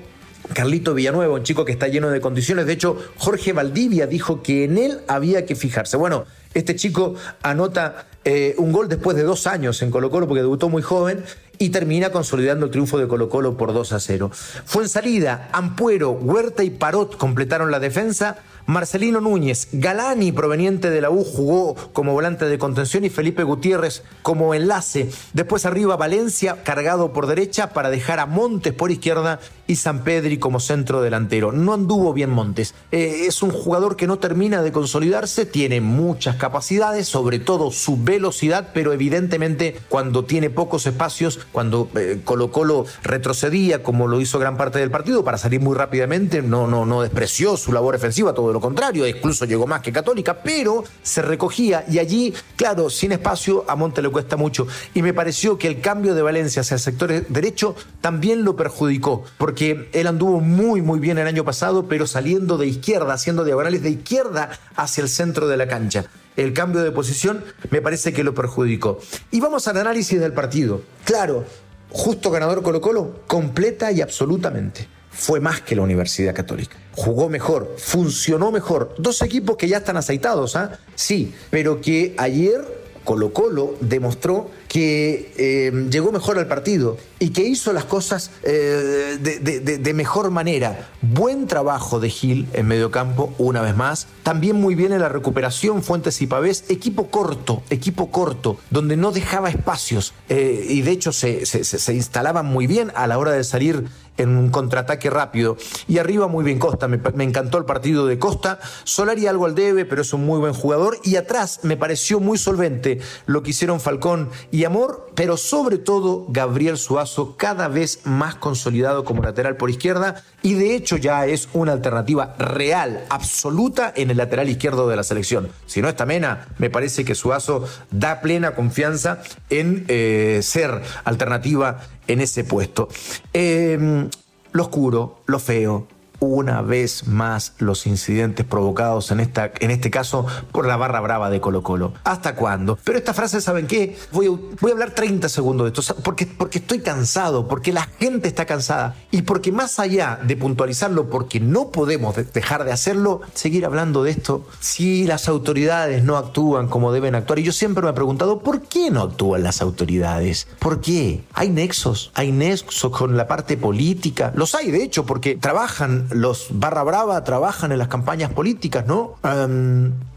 Carlito 0.52 0.94
Villanueva, 0.94 1.34
un 1.34 1.42
chico 1.42 1.64
que 1.64 1.72
está 1.72 1.88
lleno 1.88 2.10
de 2.10 2.20
condiciones. 2.20 2.66
De 2.66 2.74
hecho, 2.74 2.98
Jorge 3.16 3.52
Valdivia 3.52 4.06
dijo 4.06 4.42
que 4.42 4.64
en 4.64 4.78
él 4.78 5.00
había 5.08 5.46
que 5.46 5.54
fijarse. 5.54 5.96
Bueno, 5.96 6.26
este 6.52 6.76
chico 6.76 7.14
anota 7.42 8.06
eh, 8.24 8.54
un 8.58 8.72
gol 8.72 8.88
después 8.88 9.16
de 9.16 9.22
dos 9.22 9.46
años 9.46 9.80
en 9.82 9.90
Colo 9.90 10.10
Colo 10.10 10.26
porque 10.26 10.42
debutó 10.42 10.68
muy 10.68 10.82
joven 10.82 11.24
y 11.58 11.70
termina 11.70 12.10
consolidando 12.10 12.66
el 12.66 12.72
triunfo 12.72 12.98
de 12.98 13.08
Colo 13.08 13.28
Colo 13.28 13.56
por 13.56 13.72
2 13.72 13.92
a 13.92 14.00
0. 14.00 14.30
Fue 14.64 14.82
en 14.82 14.88
salida, 14.88 15.48
Ampuero, 15.52 16.10
Huerta 16.10 16.64
y 16.64 16.70
Parot 16.70 17.16
completaron 17.16 17.70
la 17.70 17.80
defensa. 17.80 18.38
Marcelino 18.66 19.20
Núñez, 19.20 19.68
Galani, 19.72 20.32
proveniente 20.32 20.88
de 20.88 21.02
la 21.02 21.10
U, 21.10 21.22
jugó 21.22 21.74
como 21.92 22.14
volante 22.14 22.46
de 22.46 22.58
contención 22.58 23.04
y 23.04 23.10
Felipe 23.10 23.42
Gutiérrez 23.42 24.02
como 24.22 24.54
enlace. 24.54 25.10
Después 25.34 25.66
arriba 25.66 25.96
Valencia, 25.96 26.62
cargado 26.64 27.12
por 27.12 27.26
derecha 27.26 27.74
para 27.74 27.90
dejar 27.90 28.20
a 28.20 28.26
Montes 28.26 28.72
por 28.72 28.90
izquierda 28.90 29.38
y 29.66 29.76
San 29.76 30.02
Pedri 30.02 30.38
como 30.38 30.60
centro 30.60 31.02
delantero. 31.02 31.52
No 31.52 31.74
anduvo 31.74 32.14
bien 32.14 32.30
Montes. 32.30 32.74
Eh, 32.90 33.26
es 33.26 33.42
un 33.42 33.50
jugador 33.50 33.96
que 33.96 34.06
no 34.06 34.18
termina 34.18 34.62
de 34.62 34.72
consolidarse, 34.72 35.44
tiene 35.44 35.82
muchas 35.82 36.36
capacidades, 36.36 37.06
sobre 37.06 37.40
todo 37.40 37.70
su 37.70 38.02
velocidad, 38.02 38.70
pero 38.72 38.94
evidentemente 38.94 39.78
cuando 39.90 40.24
tiene 40.24 40.48
pocos 40.48 40.86
espacios, 40.86 41.40
cuando 41.52 41.88
eh, 41.96 42.20
Colo 42.24 42.50
Colo 42.50 42.86
retrocedía 43.02 43.82
como 43.82 44.06
lo 44.06 44.20
hizo 44.20 44.38
gran 44.38 44.56
parte 44.56 44.78
del 44.78 44.90
partido 44.90 45.24
para 45.24 45.38
salir 45.38 45.60
muy 45.60 45.76
rápidamente, 45.76 46.42
no, 46.42 46.66
no, 46.66 46.86
no 46.86 47.02
despreció 47.02 47.56
su 47.56 47.72
labor 47.72 47.96
ofensiva, 47.96 48.34
todo 48.34 48.52
lo 48.52 48.60
contrario, 48.60 49.06
incluso 49.06 49.44
llegó 49.44 49.66
más 49.66 49.80
que 49.80 49.92
Católica, 49.92 50.42
pero 50.42 50.84
se 51.02 51.22
recogía 51.22 51.84
y 51.88 51.98
allí, 51.98 52.34
claro, 52.56 52.90
sin 52.90 53.12
espacio, 53.12 53.64
a 53.68 53.76
Monte 53.76 54.02
le 54.02 54.10
cuesta 54.10 54.36
mucho. 54.36 54.66
Y 54.94 55.02
me 55.02 55.14
pareció 55.14 55.58
que 55.58 55.68
el 55.68 55.80
cambio 55.80 56.14
de 56.14 56.22
Valencia 56.22 56.62
hacia 56.62 56.74
el 56.74 56.80
sector 56.80 57.26
derecho 57.28 57.74
también 58.00 58.44
lo 58.44 58.56
perjudicó, 58.56 59.24
porque 59.38 59.88
él 59.92 60.06
anduvo 60.06 60.40
muy, 60.40 60.82
muy 60.82 61.00
bien 61.00 61.18
el 61.18 61.26
año 61.26 61.44
pasado, 61.44 61.86
pero 61.88 62.06
saliendo 62.06 62.58
de 62.58 62.66
izquierda, 62.66 63.14
haciendo 63.14 63.44
diagonales 63.44 63.82
de 63.82 63.90
izquierda 63.90 64.50
hacia 64.76 65.02
el 65.02 65.08
centro 65.08 65.48
de 65.48 65.56
la 65.56 65.68
cancha 65.68 66.04
el 66.36 66.52
cambio 66.52 66.82
de 66.82 66.90
posición 66.90 67.44
me 67.70 67.82
parece 67.82 68.12
que 68.12 68.24
lo 68.24 68.34
perjudicó. 68.34 69.00
Y 69.30 69.40
vamos 69.40 69.68
al 69.68 69.78
análisis 69.78 70.20
del 70.20 70.32
partido. 70.32 70.82
Claro, 71.04 71.44
justo 71.90 72.30
ganador 72.30 72.62
Colo 72.62 72.80
Colo, 72.80 73.20
completa 73.26 73.92
y 73.92 74.00
absolutamente 74.00 74.88
fue 75.14 75.40
más 75.40 75.60
que 75.60 75.76
la 75.76 75.82
Universidad 75.82 76.34
Católica. 76.34 76.76
Jugó 76.92 77.28
mejor, 77.28 77.76
funcionó 77.78 78.50
mejor. 78.50 78.94
Dos 78.98 79.22
equipos 79.22 79.56
que 79.56 79.68
ya 79.68 79.78
están 79.78 79.96
aceitados, 79.96 80.56
¿ah? 80.56 80.78
Sí, 80.94 81.32
pero 81.50 81.80
que 81.80 82.14
ayer 82.18 82.83
Colo 83.04 83.32
Colo 83.32 83.74
demostró 83.80 84.50
que 84.68 85.32
eh, 85.36 85.88
llegó 85.90 86.10
mejor 86.10 86.38
al 86.38 86.48
partido 86.48 86.96
y 87.20 87.30
que 87.30 87.42
hizo 87.42 87.72
las 87.72 87.84
cosas 87.84 88.30
eh, 88.42 89.18
de, 89.20 89.94
mejor 89.94 90.30
manera. 90.30 90.90
Buen 91.00 91.46
trabajo 91.46 92.00
de 92.00 92.10
Gil 92.10 92.48
en 92.52 92.66
medio 92.66 92.90
campo, 92.90 93.32
una 93.38 93.62
vez 93.62 93.76
más. 93.76 94.08
También 94.22 94.56
muy 94.56 94.74
bien 94.74 94.92
en 94.92 95.00
la 95.00 95.08
recuperación, 95.08 95.82
Fuentes 95.82 96.20
y 96.22 96.26
Pavés. 96.26 96.64
Equipo 96.68 97.08
corto, 97.08 97.62
equipo 97.70 98.10
corto, 98.10 98.58
donde 98.70 98.96
no 98.96 99.12
dejaba 99.12 99.48
espacios. 99.48 100.12
Eh, 100.28 100.66
y 100.68 100.82
de 100.82 100.90
hecho 100.90 101.12
se 101.12 101.94
instalaban 101.94 102.46
muy 102.46 102.66
bien 102.66 102.90
a 102.96 103.06
la 103.06 103.18
hora 103.18 103.32
de 103.32 103.44
salir 103.44 103.84
en 104.16 104.36
un 104.36 104.50
contraataque 104.50 105.10
rápido. 105.10 105.56
Y 105.88 105.98
arriba 105.98 106.28
muy 106.28 106.44
bien 106.44 106.58
Costa, 106.58 106.88
me, 106.88 107.00
encantó 107.24 107.58
el 107.58 107.64
partido 107.64 108.06
de 108.06 108.18
Costa. 108.18 108.58
Solari 108.84 109.26
algo 109.26 109.46
al 109.46 109.54
debe, 109.54 109.84
pero 109.84 110.02
es 110.02 110.12
un 110.12 110.24
muy 110.24 110.38
buen 110.38 110.54
jugador. 110.54 110.98
Y 111.02 111.16
atrás 111.16 111.60
me 111.62 111.76
pareció 111.76 112.20
muy 112.20 112.38
solvente 112.38 113.00
lo 113.26 113.42
que 113.42 113.50
hicieron 113.50 113.80
Falcón 113.80 114.30
y 114.50 114.64
Amor, 114.64 115.10
pero 115.14 115.36
sobre 115.36 115.78
todo 115.78 116.26
Gabriel 116.28 116.78
Suazo, 116.78 117.36
cada 117.36 117.68
vez 117.68 118.00
más 118.04 118.34
consolidado 118.36 119.04
como 119.04 119.22
lateral 119.22 119.56
por 119.56 119.70
izquierda. 119.70 120.22
Y 120.42 120.54
de 120.54 120.74
hecho 120.74 120.96
ya 120.96 121.26
es 121.26 121.48
una 121.52 121.72
alternativa 121.72 122.34
real, 122.38 123.04
absoluta 123.08 123.92
en 123.96 124.10
el 124.10 124.18
lateral 124.18 124.48
izquierdo 124.48 124.88
de 124.88 124.96
la 124.96 125.02
selección. 125.02 125.48
Si 125.66 125.80
no 125.80 125.88
está 125.88 126.06
Mena, 126.06 126.48
me 126.58 126.70
parece 126.70 127.04
que 127.04 127.14
Suazo 127.14 127.64
da 127.90 128.20
plena 128.20 128.54
confianza 128.54 129.22
en 129.50 129.84
eh, 129.88 130.40
ser 130.42 130.82
alternativa 131.04 131.80
en 132.08 132.20
ese 132.20 132.44
puesto. 132.44 132.88
Eh, 133.32 134.08
lo 134.52 134.62
oscuro, 134.62 135.18
lo 135.26 135.38
feo, 135.38 135.86
una 136.24 136.62
vez 136.62 137.06
más 137.06 137.54
los 137.58 137.86
incidentes 137.86 138.46
provocados 138.46 139.10
en, 139.10 139.20
esta, 139.20 139.52
en 139.60 139.70
este 139.70 139.90
caso 139.90 140.26
por 140.52 140.66
la 140.66 140.76
barra 140.76 141.00
brava 141.00 141.30
de 141.30 141.40
Colo 141.40 141.62
Colo. 141.62 141.92
¿Hasta 142.04 142.34
cuándo? 142.34 142.78
Pero 142.84 142.98
esta 142.98 143.14
frase, 143.14 143.40
¿saben 143.40 143.66
qué? 143.66 143.96
Voy 144.12 144.26
a, 144.26 144.30
voy 144.60 144.70
a 144.70 144.74
hablar 144.74 144.90
30 144.90 145.28
segundos 145.28 145.64
de 145.72 145.80
esto, 145.80 145.94
porque, 146.02 146.26
porque 146.26 146.58
estoy 146.58 146.80
cansado, 146.80 147.48
porque 147.48 147.72
la 147.72 147.88
gente 147.98 148.28
está 148.28 148.46
cansada 148.46 148.96
y 149.10 149.22
porque 149.22 149.52
más 149.52 149.78
allá 149.78 150.18
de 150.22 150.36
puntualizarlo, 150.36 151.10
porque 151.10 151.40
no 151.40 151.70
podemos 151.70 152.16
dejar 152.32 152.64
de 152.64 152.72
hacerlo, 152.72 153.20
seguir 153.34 153.66
hablando 153.66 154.02
de 154.02 154.10
esto, 154.10 154.46
si 154.60 155.04
las 155.04 155.28
autoridades 155.28 156.04
no 156.04 156.16
actúan 156.16 156.68
como 156.68 156.92
deben 156.92 157.14
actuar. 157.14 157.38
Y 157.38 157.42
yo 157.42 157.52
siempre 157.52 157.84
me 157.84 157.90
he 157.90 157.94
preguntado, 157.94 158.40
¿por 158.40 158.62
qué 158.62 158.90
no 158.90 159.02
actúan 159.02 159.42
las 159.42 159.60
autoridades? 159.60 160.48
¿Por 160.58 160.80
qué? 160.80 161.24
¿Hay 161.32 161.50
nexos? 161.50 162.10
¿Hay 162.14 162.32
nexos 162.32 162.90
con 162.90 163.16
la 163.16 163.26
parte 163.26 163.56
política? 163.56 164.32
Los 164.34 164.54
hay, 164.54 164.70
de 164.70 164.82
hecho, 164.82 165.04
porque 165.04 165.36
trabajan 165.36 166.08
los 166.14 166.46
barra 166.50 166.82
brava, 166.82 167.22
trabajan 167.24 167.72
en 167.72 167.78
las 167.78 167.88
campañas 167.88 168.32
políticas, 168.32 168.86
¿no? 168.86 169.16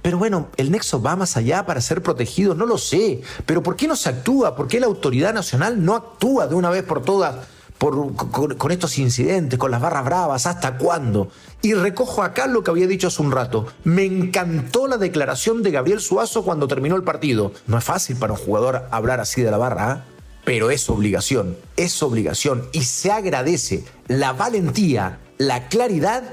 pero 0.01 0.17
bueno, 0.17 0.47
el 0.55 0.71
nexo 0.71 1.01
va 1.01 1.15
más 1.15 1.35
allá 1.35 1.65
para 1.65 1.81
ser 1.81 2.01
protegido, 2.01 2.55
no 2.55 2.65
lo 2.65 2.77
sé. 2.77 3.21
Pero 3.45 3.61
¿por 3.61 3.75
qué 3.75 3.87
no 3.87 3.95
se 3.95 4.09
actúa? 4.09 4.55
¿Por 4.55 4.67
qué 4.67 4.79
la 4.79 4.85
autoridad 4.85 5.33
nacional 5.33 5.83
no 5.83 5.95
actúa 5.95 6.47
de 6.47 6.55
una 6.55 6.69
vez 6.69 6.83
por 6.83 7.01
todas? 7.01 7.35
Con, 7.77 8.71
estos 8.71 8.97
incidentes, 8.97 9.59
con 9.59 9.69
las 9.69 9.81
barras 9.81 10.05
bravas, 10.05 10.47
¿hasta 10.47 10.77
cuándo? 10.77 11.29
Y 11.61 11.73
recojo 11.73 12.23
acá 12.23 12.47
lo 12.47 12.63
que 12.63 12.71
había 12.71 12.87
dicho 12.87 13.07
hace 13.07 13.21
un 13.21 13.31
rato. 13.31 13.67
Me 13.83 14.03
encantó 14.03 14.87
la 14.87 14.97
declaración 14.97 15.61
de 15.61 15.71
Gabriel 15.71 15.99
Suazo 15.99 16.43
cuando 16.43 16.67
terminó 16.67 16.95
el 16.95 17.03
partido. 17.03 17.51
No 17.67 17.77
es 17.77 17.83
fácil 17.83 18.15
para 18.15 18.33
un 18.33 18.39
jugador 18.39 18.87
hablar 18.89 19.19
así 19.19 19.41
de 19.41 19.51
la 19.51 19.57
barra, 19.57 19.93
¿eh? 19.93 20.16
Pero 20.47 20.71
es 20.71 20.89
obligación, 20.89 21.57
es 21.75 22.01
obligación. 22.01 22.69
Y 22.71 22.83
se 22.83 23.11
agradece 23.11 23.83
la 24.07 24.31
valentía, 24.31 25.19
la 25.37 25.67
claridad 25.67 26.23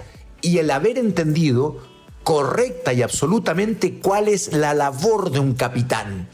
y 0.40 0.58
el 0.58 0.70
haber 0.70 0.98
entendido 0.98 1.80
correcta 2.22 2.92
y 2.92 3.02
absolutamente 3.02 3.98
cuál 3.98 4.28
es 4.28 4.52
la 4.52 4.72
labor 4.72 5.32
de 5.32 5.40
un 5.40 5.54
capitán. 5.54 6.28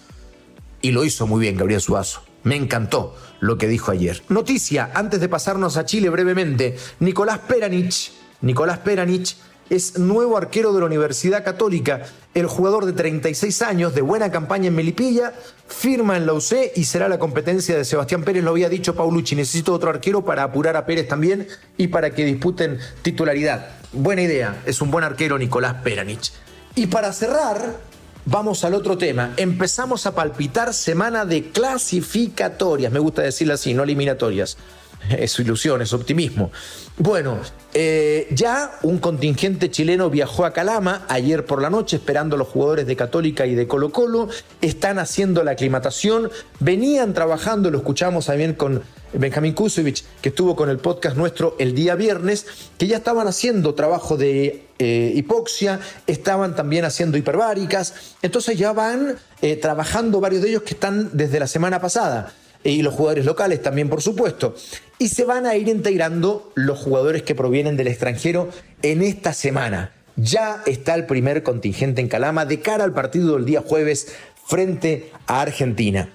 Y 0.83 0.91
lo 0.91 1.07
hizo 1.07 1.27
muy 1.27 1.41
bien 1.41 1.57
Gabriel 1.57 1.81
Suazo. 1.81 2.21
Me 2.43 2.55
encantó 2.55 3.17
lo 3.41 3.57
que 3.57 3.67
dijo 3.67 3.91
ayer. 3.91 4.23
Noticia, 4.29 4.91
antes 4.93 5.19
de 5.19 5.31
pasarnos 5.31 5.79
a 5.79 5.87
Chile 5.87 6.11
brevemente, 6.11 6.77
Nicolás 6.99 7.39
Peranich, 7.49 8.13
Nicolás 8.43 8.81
Peranich 8.81 9.39
es 9.71 9.99
nuevo 9.99 10.37
arquero 10.37 10.73
de 10.73 10.81
la 10.81 10.87
Universidad 10.87 11.45
Católica. 11.45 12.03
El 12.35 12.47
jugador 12.47 12.85
de 12.85 12.93
36 12.93 13.63
años, 13.63 13.95
de 13.95 14.03
buena 14.03 14.31
campaña 14.31 14.67
en 14.69 14.75
Melipilla, 14.75 15.33
firma 15.69 16.17
en 16.17 16.27
la 16.27 16.35
UC 16.35 16.73
y 16.77 16.85
será 16.85 17.09
la 17.09 17.19
competencia 17.19 17.77
de 17.77 17.85
Sebastián 17.85 18.25
Pérez. 18.25 18.45
Lo 18.45 18.51
había 18.51 18.69
dicho 18.69 18.95
Paulucci, 18.95 19.37
necesito 19.37 19.73
otro 19.73 19.91
arquero 19.91 20.25
para 20.25 20.43
apurar 20.43 20.77
a 20.77 20.85
Pérez 20.85 21.09
también 21.09 21.47
y 21.77 21.89
para 21.89 22.11
que 22.11 22.25
disputen 22.25 22.79
titularidad. 23.03 23.71
Buena 23.93 24.23
idea, 24.23 24.61
es 24.67 24.83
un 24.83 24.91
buen 24.91 25.05
arquero 25.05 25.39
Nicolás 25.39 25.77
Peranich. 25.83 26.33
Y 26.75 26.89
para 26.89 27.13
cerrar, 27.13 27.91
Vamos 28.27 28.65
al 28.65 28.75
otro 28.75 28.99
tema. 28.99 29.33
Empezamos 29.39 30.05
a 30.05 30.15
palpitar 30.15 30.75
semana 30.75 31.25
de 31.25 31.51
clasificatorias. 31.51 32.93
Me 32.93 32.99
gusta 32.99 33.23
decirlo 33.23 33.55
así, 33.55 33.73
no 33.73 33.83
eliminatorias. 33.83 34.59
Es 35.19 35.39
ilusión, 35.39 35.81
es 35.83 35.93
optimismo. 35.93 36.53
Bueno, 37.03 37.39
eh, 37.73 38.29
ya 38.31 38.79
un 38.83 38.99
contingente 38.99 39.71
chileno 39.71 40.11
viajó 40.11 40.45
a 40.45 40.53
Calama 40.53 41.07
ayer 41.09 41.47
por 41.47 41.63
la 41.63 41.71
noche 41.71 41.97
esperando 41.97 42.37
a 42.37 42.39
los 42.39 42.49
jugadores 42.49 42.87
de 42.87 42.95
Católica 42.95 43.47
y 43.47 43.55
de 43.55 43.67
Colo 43.67 43.91
Colo. 43.91 44.29
Están 44.61 44.99
haciendo 44.99 45.43
la 45.43 45.53
aclimatación. 45.53 46.31
Venían 46.59 47.15
trabajando, 47.15 47.71
lo 47.71 47.79
escuchamos 47.79 48.27
también 48.27 48.53
con 48.53 48.83
Benjamín 49.15 49.55
Kusevich, 49.55 50.05
que 50.21 50.29
estuvo 50.29 50.55
con 50.55 50.69
el 50.69 50.77
podcast 50.77 51.17
nuestro 51.17 51.57
el 51.59 51.75
día 51.75 51.95
viernes, 51.95 52.45
que 52.77 52.87
ya 52.87 52.99
estaban 52.99 53.27
haciendo 53.27 53.75
trabajo 53.75 54.19
de 54.19 54.67
eh, 54.79 55.13
hipoxia, 55.17 55.81
estaban 56.07 56.55
también 56.55 56.85
haciendo 56.85 57.17
hiperbáricas. 57.17 57.95
Entonces 58.21 58.59
ya 58.59 58.75
van 58.75 59.17
eh, 59.41 59.57
trabajando 59.57 60.21
varios 60.21 60.43
de 60.43 60.51
ellos 60.51 60.65
que 60.65 60.75
están 60.75 61.09
desde 61.15 61.41
la 61.41 61.47
semana 61.47 61.81
pasada 61.81 62.35
y 62.65 62.83
los 62.83 62.95
jugadores 62.95 63.25
locales 63.25 63.63
también, 63.63 63.89
por 63.89 64.03
supuesto. 64.03 64.55
Y 64.99 65.09
se 65.09 65.25
van 65.25 65.47
a 65.47 65.57
ir 65.57 65.69
integrando 65.69 66.53
los 66.55 66.79
jugadores 66.79 67.23
que 67.23 67.35
provienen 67.35 67.77
del 67.77 67.89
extranjero 67.89 68.51
en 68.83 69.03
esta 69.03 69.33
semana. 69.33 69.93
Ya 70.17 70.63
está 70.67 70.95
el 70.95 71.07
primer 71.07 71.43
contingente 71.43 72.01
en 72.01 72.09
Calama 72.09 72.45
de 72.45 72.61
cara 72.61 72.85
al 72.85 72.93
partido 72.93 73.37
del 73.37 73.47
día 73.47 73.63
jueves 73.67 74.09
frente 74.45 75.11
a 75.27 75.41
Argentina. 75.41 76.09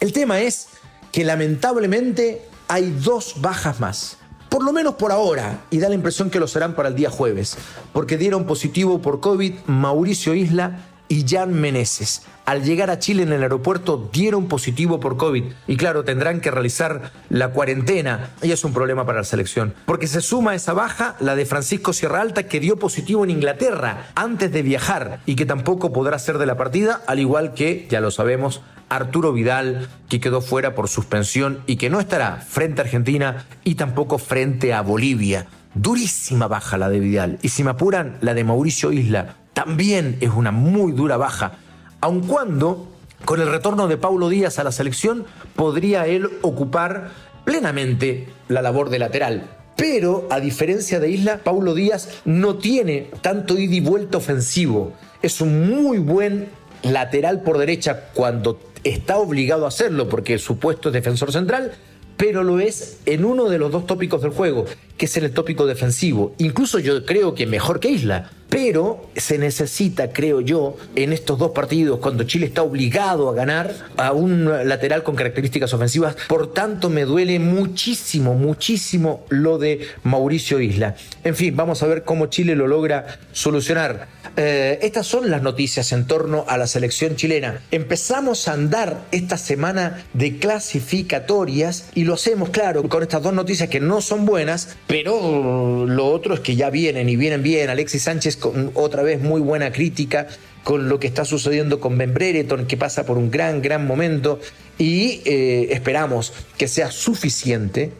El 0.00 0.12
tema 0.12 0.40
es 0.40 0.68
que 1.12 1.24
lamentablemente 1.24 2.42
hay 2.68 2.90
dos 2.90 3.40
bajas 3.40 3.80
más. 3.80 4.16
Por 4.48 4.64
lo 4.64 4.72
menos 4.72 4.96
por 4.96 5.12
ahora, 5.12 5.60
y 5.70 5.78
da 5.78 5.88
la 5.88 5.94
impresión 5.94 6.28
que 6.28 6.40
lo 6.40 6.48
serán 6.48 6.74
para 6.74 6.88
el 6.88 6.96
día 6.96 7.08
jueves, 7.08 7.56
porque 7.92 8.18
dieron 8.18 8.46
positivo 8.46 9.00
por 9.00 9.20
COVID 9.20 9.54
Mauricio 9.66 10.34
Isla 10.34 10.89
y 11.10 11.26
Jan 11.28 11.52
Meneses. 11.52 12.22
Al 12.46 12.62
llegar 12.62 12.88
a 12.88 12.98
Chile 12.98 13.24
en 13.24 13.32
el 13.32 13.42
aeropuerto 13.42 14.08
dieron 14.12 14.46
positivo 14.46 15.00
por 15.00 15.16
COVID 15.16 15.44
y 15.66 15.76
claro, 15.76 16.04
tendrán 16.04 16.40
que 16.40 16.50
realizar 16.50 17.12
la 17.28 17.48
cuarentena 17.50 18.30
y 18.42 18.52
es 18.52 18.64
un 18.64 18.72
problema 18.72 19.04
para 19.04 19.18
la 19.18 19.24
selección. 19.24 19.74
Porque 19.86 20.06
se 20.06 20.20
suma 20.20 20.52
a 20.52 20.54
esa 20.54 20.72
baja 20.72 21.16
la 21.18 21.34
de 21.34 21.46
Francisco 21.46 21.92
Sierra 21.92 22.20
Alta 22.20 22.44
que 22.44 22.60
dio 22.60 22.78
positivo 22.78 23.24
en 23.24 23.30
Inglaterra 23.30 24.06
antes 24.14 24.52
de 24.52 24.62
viajar 24.62 25.20
y 25.26 25.34
que 25.34 25.46
tampoco 25.46 25.92
podrá 25.92 26.18
ser 26.18 26.38
de 26.38 26.46
la 26.46 26.56
partida, 26.56 27.02
al 27.08 27.18
igual 27.18 27.54
que, 27.54 27.86
ya 27.90 28.00
lo 28.00 28.12
sabemos, 28.12 28.62
Arturo 28.88 29.32
Vidal, 29.32 29.88
que 30.08 30.20
quedó 30.20 30.40
fuera 30.40 30.76
por 30.76 30.88
suspensión 30.88 31.60
y 31.66 31.74
que 31.74 31.90
no 31.90 31.98
estará 31.98 32.36
frente 32.36 32.80
a 32.80 32.84
Argentina 32.84 33.46
y 33.64 33.74
tampoco 33.74 34.18
frente 34.18 34.72
a 34.72 34.82
Bolivia. 34.82 35.48
Durísima 35.74 36.46
baja 36.46 36.78
la 36.78 36.88
de 36.88 37.00
Vidal. 37.00 37.38
Y 37.42 37.48
si 37.48 37.64
me 37.64 37.70
apuran, 37.70 38.16
la 38.20 38.34
de 38.34 38.44
Mauricio 38.44 38.92
Isla 38.92 39.36
también 39.64 40.16
es 40.22 40.30
una 40.30 40.52
muy 40.52 40.92
dura 40.92 41.18
baja, 41.18 41.58
aun 42.00 42.26
cuando 42.26 42.88
con 43.26 43.42
el 43.42 43.50
retorno 43.50 43.88
de 43.88 43.98
Paulo 43.98 44.30
Díaz 44.30 44.58
a 44.58 44.64
la 44.64 44.72
selección 44.72 45.26
podría 45.54 46.06
él 46.06 46.30
ocupar 46.40 47.10
plenamente 47.44 48.26
la 48.48 48.62
labor 48.62 48.88
de 48.88 48.98
lateral. 48.98 49.50
Pero 49.76 50.26
a 50.30 50.40
diferencia 50.40 50.98
de 50.98 51.10
Isla, 51.10 51.40
Paulo 51.44 51.74
Díaz 51.74 52.22
no 52.24 52.56
tiene 52.56 53.10
tanto 53.20 53.58
ida 53.58 53.74
y 53.74 53.80
vuelta 53.80 54.16
ofensivo. 54.16 54.94
Es 55.20 55.42
un 55.42 55.68
muy 55.68 55.98
buen 55.98 56.48
lateral 56.82 57.42
por 57.42 57.58
derecha 57.58 58.04
cuando 58.14 58.58
está 58.82 59.18
obligado 59.18 59.66
a 59.66 59.68
hacerlo 59.68 60.08
porque 60.08 60.38
su 60.38 60.58
puesto 60.58 60.88
es 60.88 60.94
defensor 60.94 61.32
central, 61.32 61.72
pero 62.16 62.44
lo 62.44 62.60
es 62.60 63.00
en 63.04 63.26
uno 63.26 63.50
de 63.50 63.58
los 63.58 63.70
dos 63.70 63.86
tópicos 63.86 64.22
del 64.22 64.30
juego, 64.30 64.64
que 64.96 65.04
es 65.04 65.16
el 65.18 65.30
tópico 65.32 65.66
defensivo. 65.66 66.32
Incluso 66.38 66.78
yo 66.78 67.04
creo 67.04 67.34
que 67.34 67.46
mejor 67.46 67.78
que 67.78 67.90
Isla. 67.90 68.30
Pero 68.50 69.08
se 69.16 69.38
necesita, 69.38 70.12
creo 70.12 70.40
yo, 70.40 70.76
en 70.96 71.12
estos 71.12 71.38
dos 71.38 71.52
partidos, 71.52 72.00
cuando 72.00 72.24
Chile 72.24 72.46
está 72.46 72.62
obligado 72.62 73.30
a 73.30 73.34
ganar 73.34 73.72
a 73.96 74.12
un 74.12 74.44
lateral 74.68 75.02
con 75.04 75.14
características 75.14 75.72
ofensivas. 75.72 76.16
Por 76.28 76.52
tanto, 76.52 76.90
me 76.90 77.04
duele 77.04 77.38
muchísimo, 77.38 78.34
muchísimo 78.34 79.24
lo 79.28 79.58
de 79.58 79.86
Mauricio 80.02 80.60
Isla. 80.60 80.96
En 81.22 81.36
fin, 81.36 81.54
vamos 81.56 81.82
a 81.82 81.86
ver 81.86 82.04
cómo 82.04 82.26
Chile 82.26 82.56
lo 82.56 82.66
logra 82.66 83.20
solucionar. 83.32 84.08
Eh, 84.36 84.78
estas 84.82 85.06
son 85.06 85.30
las 85.30 85.42
noticias 85.42 85.92
en 85.92 86.06
torno 86.06 86.44
a 86.48 86.56
la 86.56 86.66
selección 86.66 87.16
chilena. 87.16 87.60
Empezamos 87.70 88.48
a 88.48 88.52
andar 88.52 89.02
esta 89.12 89.36
semana 89.36 90.04
de 90.12 90.38
clasificatorias 90.38 91.90
y 91.94 92.04
lo 92.04 92.14
hacemos, 92.14 92.50
claro, 92.50 92.82
con 92.88 93.02
estas 93.02 93.22
dos 93.22 93.32
noticias 93.32 93.68
que 93.68 93.80
no 93.80 94.00
son 94.00 94.26
buenas, 94.26 94.76
pero 94.86 95.86
lo 95.86 96.06
otro 96.06 96.34
es 96.34 96.40
que 96.40 96.56
ya 96.56 96.70
vienen 96.70 97.08
y 97.08 97.16
vienen 97.16 97.42
bien. 97.42 97.70
Alexis 97.70 98.02
Sánchez 98.02 98.36
con 98.40 98.72
otra 98.74 99.02
vez 99.02 99.20
muy 99.20 99.40
buena 99.40 99.72
crítica 99.72 100.26
con 100.64 100.88
lo 100.88 100.98
que 100.98 101.06
está 101.06 101.24
sucediendo 101.24 101.80
con 101.80 101.96
Ben 101.96 102.12
Brereton, 102.12 102.66
que 102.66 102.76
pasa 102.76 103.06
por 103.06 103.16
un 103.16 103.30
gran, 103.30 103.62
gran 103.62 103.86
momento. 103.86 104.40
Y 104.78 105.22
eh, 105.24 105.68
esperamos 105.70 106.32
que 106.58 106.68
sea 106.68 106.90
suficiente, 106.90 107.92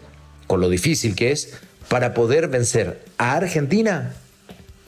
con 0.46 0.60
lo 0.60 0.68
difícil 0.68 1.14
que 1.14 1.30
es, 1.30 1.54
para 1.88 2.12
poder 2.12 2.48
vencer 2.48 3.02
a 3.16 3.34
Argentina 3.34 4.14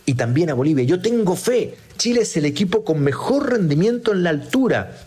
y 0.04 0.14
también 0.14 0.50
a 0.50 0.54
Bolivia. 0.54 0.85
Yo 0.85 1.00
tengo 1.00 1.37
fe. 1.37 1.76
Chile 1.97 2.23
es 2.23 2.37
el 2.37 2.44
equipo 2.44 2.85
con 2.85 3.00
mejor 3.00 3.50
rendimiento 3.52 4.12
en 4.12 4.25
la 4.25 4.30
altura 4.30 4.99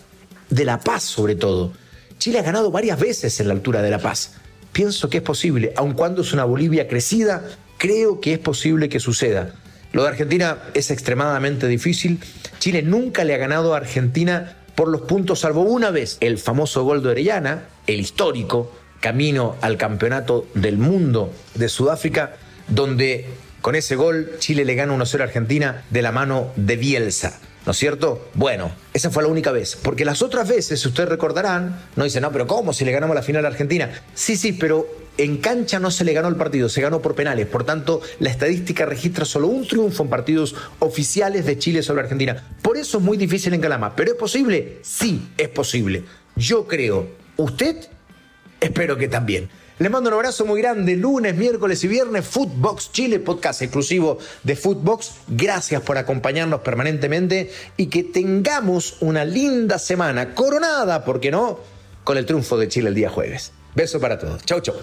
de 0.48 0.64
La 0.64 0.80
Paz, 0.80 1.02
sobre 1.02 1.34
todo. 1.34 1.72
Chile 2.18 2.38
ha 2.38 2.42
ganado 2.42 2.70
varias 2.70 2.98
veces 2.98 3.38
en 3.40 3.48
la 3.48 3.54
altura 3.54 3.82
de 3.82 3.90
La 3.90 3.98
Paz 3.98 4.32
pienso 4.76 5.08
que 5.08 5.16
es 5.16 5.22
posible, 5.22 5.72
aun 5.74 5.94
cuando 5.94 6.20
es 6.20 6.34
una 6.34 6.44
Bolivia 6.44 6.86
crecida, 6.86 7.42
creo 7.78 8.20
que 8.20 8.34
es 8.34 8.38
posible 8.38 8.90
que 8.90 9.00
suceda. 9.00 9.54
Lo 9.96 10.02
de 10.02 10.10
Argentina 10.10 10.58
es 10.74 10.90
extremadamente 10.90 11.66
difícil. 11.68 12.20
Chile 12.58 12.82
nunca 12.82 13.24
le 13.24 13.34
ha 13.34 13.38
ganado 13.38 13.72
a 13.72 13.78
Argentina 13.78 14.58
por 14.74 14.88
los 14.88 15.00
puntos, 15.00 15.40
salvo 15.40 15.62
una 15.62 15.90
vez 15.90 16.18
el 16.20 16.36
famoso 16.36 16.84
gol 16.84 17.02
de 17.02 17.08
Orellana, 17.08 17.62
el 17.86 18.00
histórico 18.00 18.70
camino 19.00 19.56
al 19.62 19.78
campeonato 19.78 20.48
del 20.52 20.76
mundo 20.76 21.32
de 21.54 21.70
Sudáfrica, 21.70 22.36
donde 22.68 23.24
con 23.62 23.74
ese 23.74 23.96
gol 23.96 24.32
Chile 24.38 24.66
le 24.66 24.74
gana 24.74 24.94
1-0 24.94 25.18
a 25.18 25.22
Argentina 25.22 25.84
de 25.88 26.02
la 26.02 26.12
mano 26.12 26.52
de 26.56 26.76
Bielsa. 26.76 27.40
¿No 27.64 27.72
es 27.72 27.78
cierto? 27.78 28.28
Bueno, 28.34 28.72
esa 28.92 29.10
fue 29.10 29.22
la 29.22 29.30
única 29.30 29.50
vez. 29.50 29.76
Porque 29.82 30.04
las 30.04 30.20
otras 30.20 30.46
veces, 30.46 30.84
ustedes 30.84 31.08
recordarán, 31.08 31.74
no 31.96 32.04
dicen, 32.04 32.20
no, 32.20 32.30
pero 32.32 32.46
¿cómo 32.46 32.74
si 32.74 32.84
le 32.84 32.92
ganamos 32.92 33.16
la 33.16 33.22
final 33.22 33.46
a 33.46 33.48
Argentina? 33.48 33.90
Sí, 34.14 34.36
sí, 34.36 34.52
pero 34.52 34.86
en 35.18 35.38
cancha 35.38 35.78
no 35.78 35.90
se 35.90 36.04
le 36.04 36.12
ganó 36.12 36.28
el 36.28 36.36
partido, 36.36 36.68
se 36.68 36.80
ganó 36.80 37.00
por 37.00 37.14
penales. 37.14 37.46
Por 37.46 37.64
tanto, 37.64 38.00
la 38.18 38.30
estadística 38.30 38.86
registra 38.86 39.24
solo 39.24 39.48
un 39.48 39.66
triunfo 39.66 40.02
en 40.02 40.10
partidos 40.10 40.54
oficiales 40.78 41.46
de 41.46 41.58
Chile 41.58 41.82
sobre 41.82 42.02
Argentina. 42.02 42.56
Por 42.62 42.76
eso 42.76 42.98
es 42.98 43.04
muy 43.04 43.16
difícil 43.16 43.54
en 43.54 43.60
Calama. 43.60 43.96
¿Pero 43.96 44.12
es 44.12 44.16
posible? 44.16 44.78
Sí, 44.82 45.28
es 45.36 45.48
posible. 45.48 46.04
Yo 46.36 46.66
creo. 46.66 47.08
¿Usted? 47.36 47.88
Espero 48.60 48.96
que 48.96 49.08
también. 49.08 49.48
Les 49.78 49.90
mando 49.90 50.08
un 50.08 50.14
abrazo 50.14 50.46
muy 50.46 50.62
grande. 50.62 50.96
Lunes, 50.96 51.36
miércoles 51.36 51.84
y 51.84 51.88
viernes, 51.88 52.26
Footbox 52.26 52.92
Chile, 52.92 53.18
podcast 53.18 53.60
exclusivo 53.60 54.18
de 54.42 54.56
Footbox. 54.56 55.16
Gracias 55.28 55.82
por 55.82 55.98
acompañarnos 55.98 56.60
permanentemente 56.60 57.50
y 57.76 57.86
que 57.86 58.02
tengamos 58.02 58.96
una 59.00 59.26
linda 59.26 59.78
semana 59.78 60.34
coronada, 60.34 61.04
¿por 61.04 61.20
qué 61.20 61.30
no? 61.30 61.60
Con 62.04 62.16
el 62.16 62.24
triunfo 62.24 62.56
de 62.56 62.68
Chile 62.68 62.88
el 62.88 62.94
día 62.94 63.10
jueves. 63.10 63.52
Beso 63.76 64.00
para 64.00 64.18
todos. 64.18 64.42
Chau, 64.46 64.58
chau. 64.60 64.74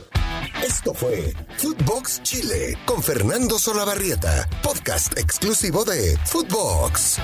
Esto 0.64 0.94
fue 0.94 1.34
Footbox 1.58 2.22
Chile 2.22 2.78
con 2.86 3.02
Fernando 3.02 3.58
Solabarrieta, 3.58 4.48
podcast 4.62 5.18
exclusivo 5.18 5.84
de 5.84 6.16
Footbox. 6.26 7.18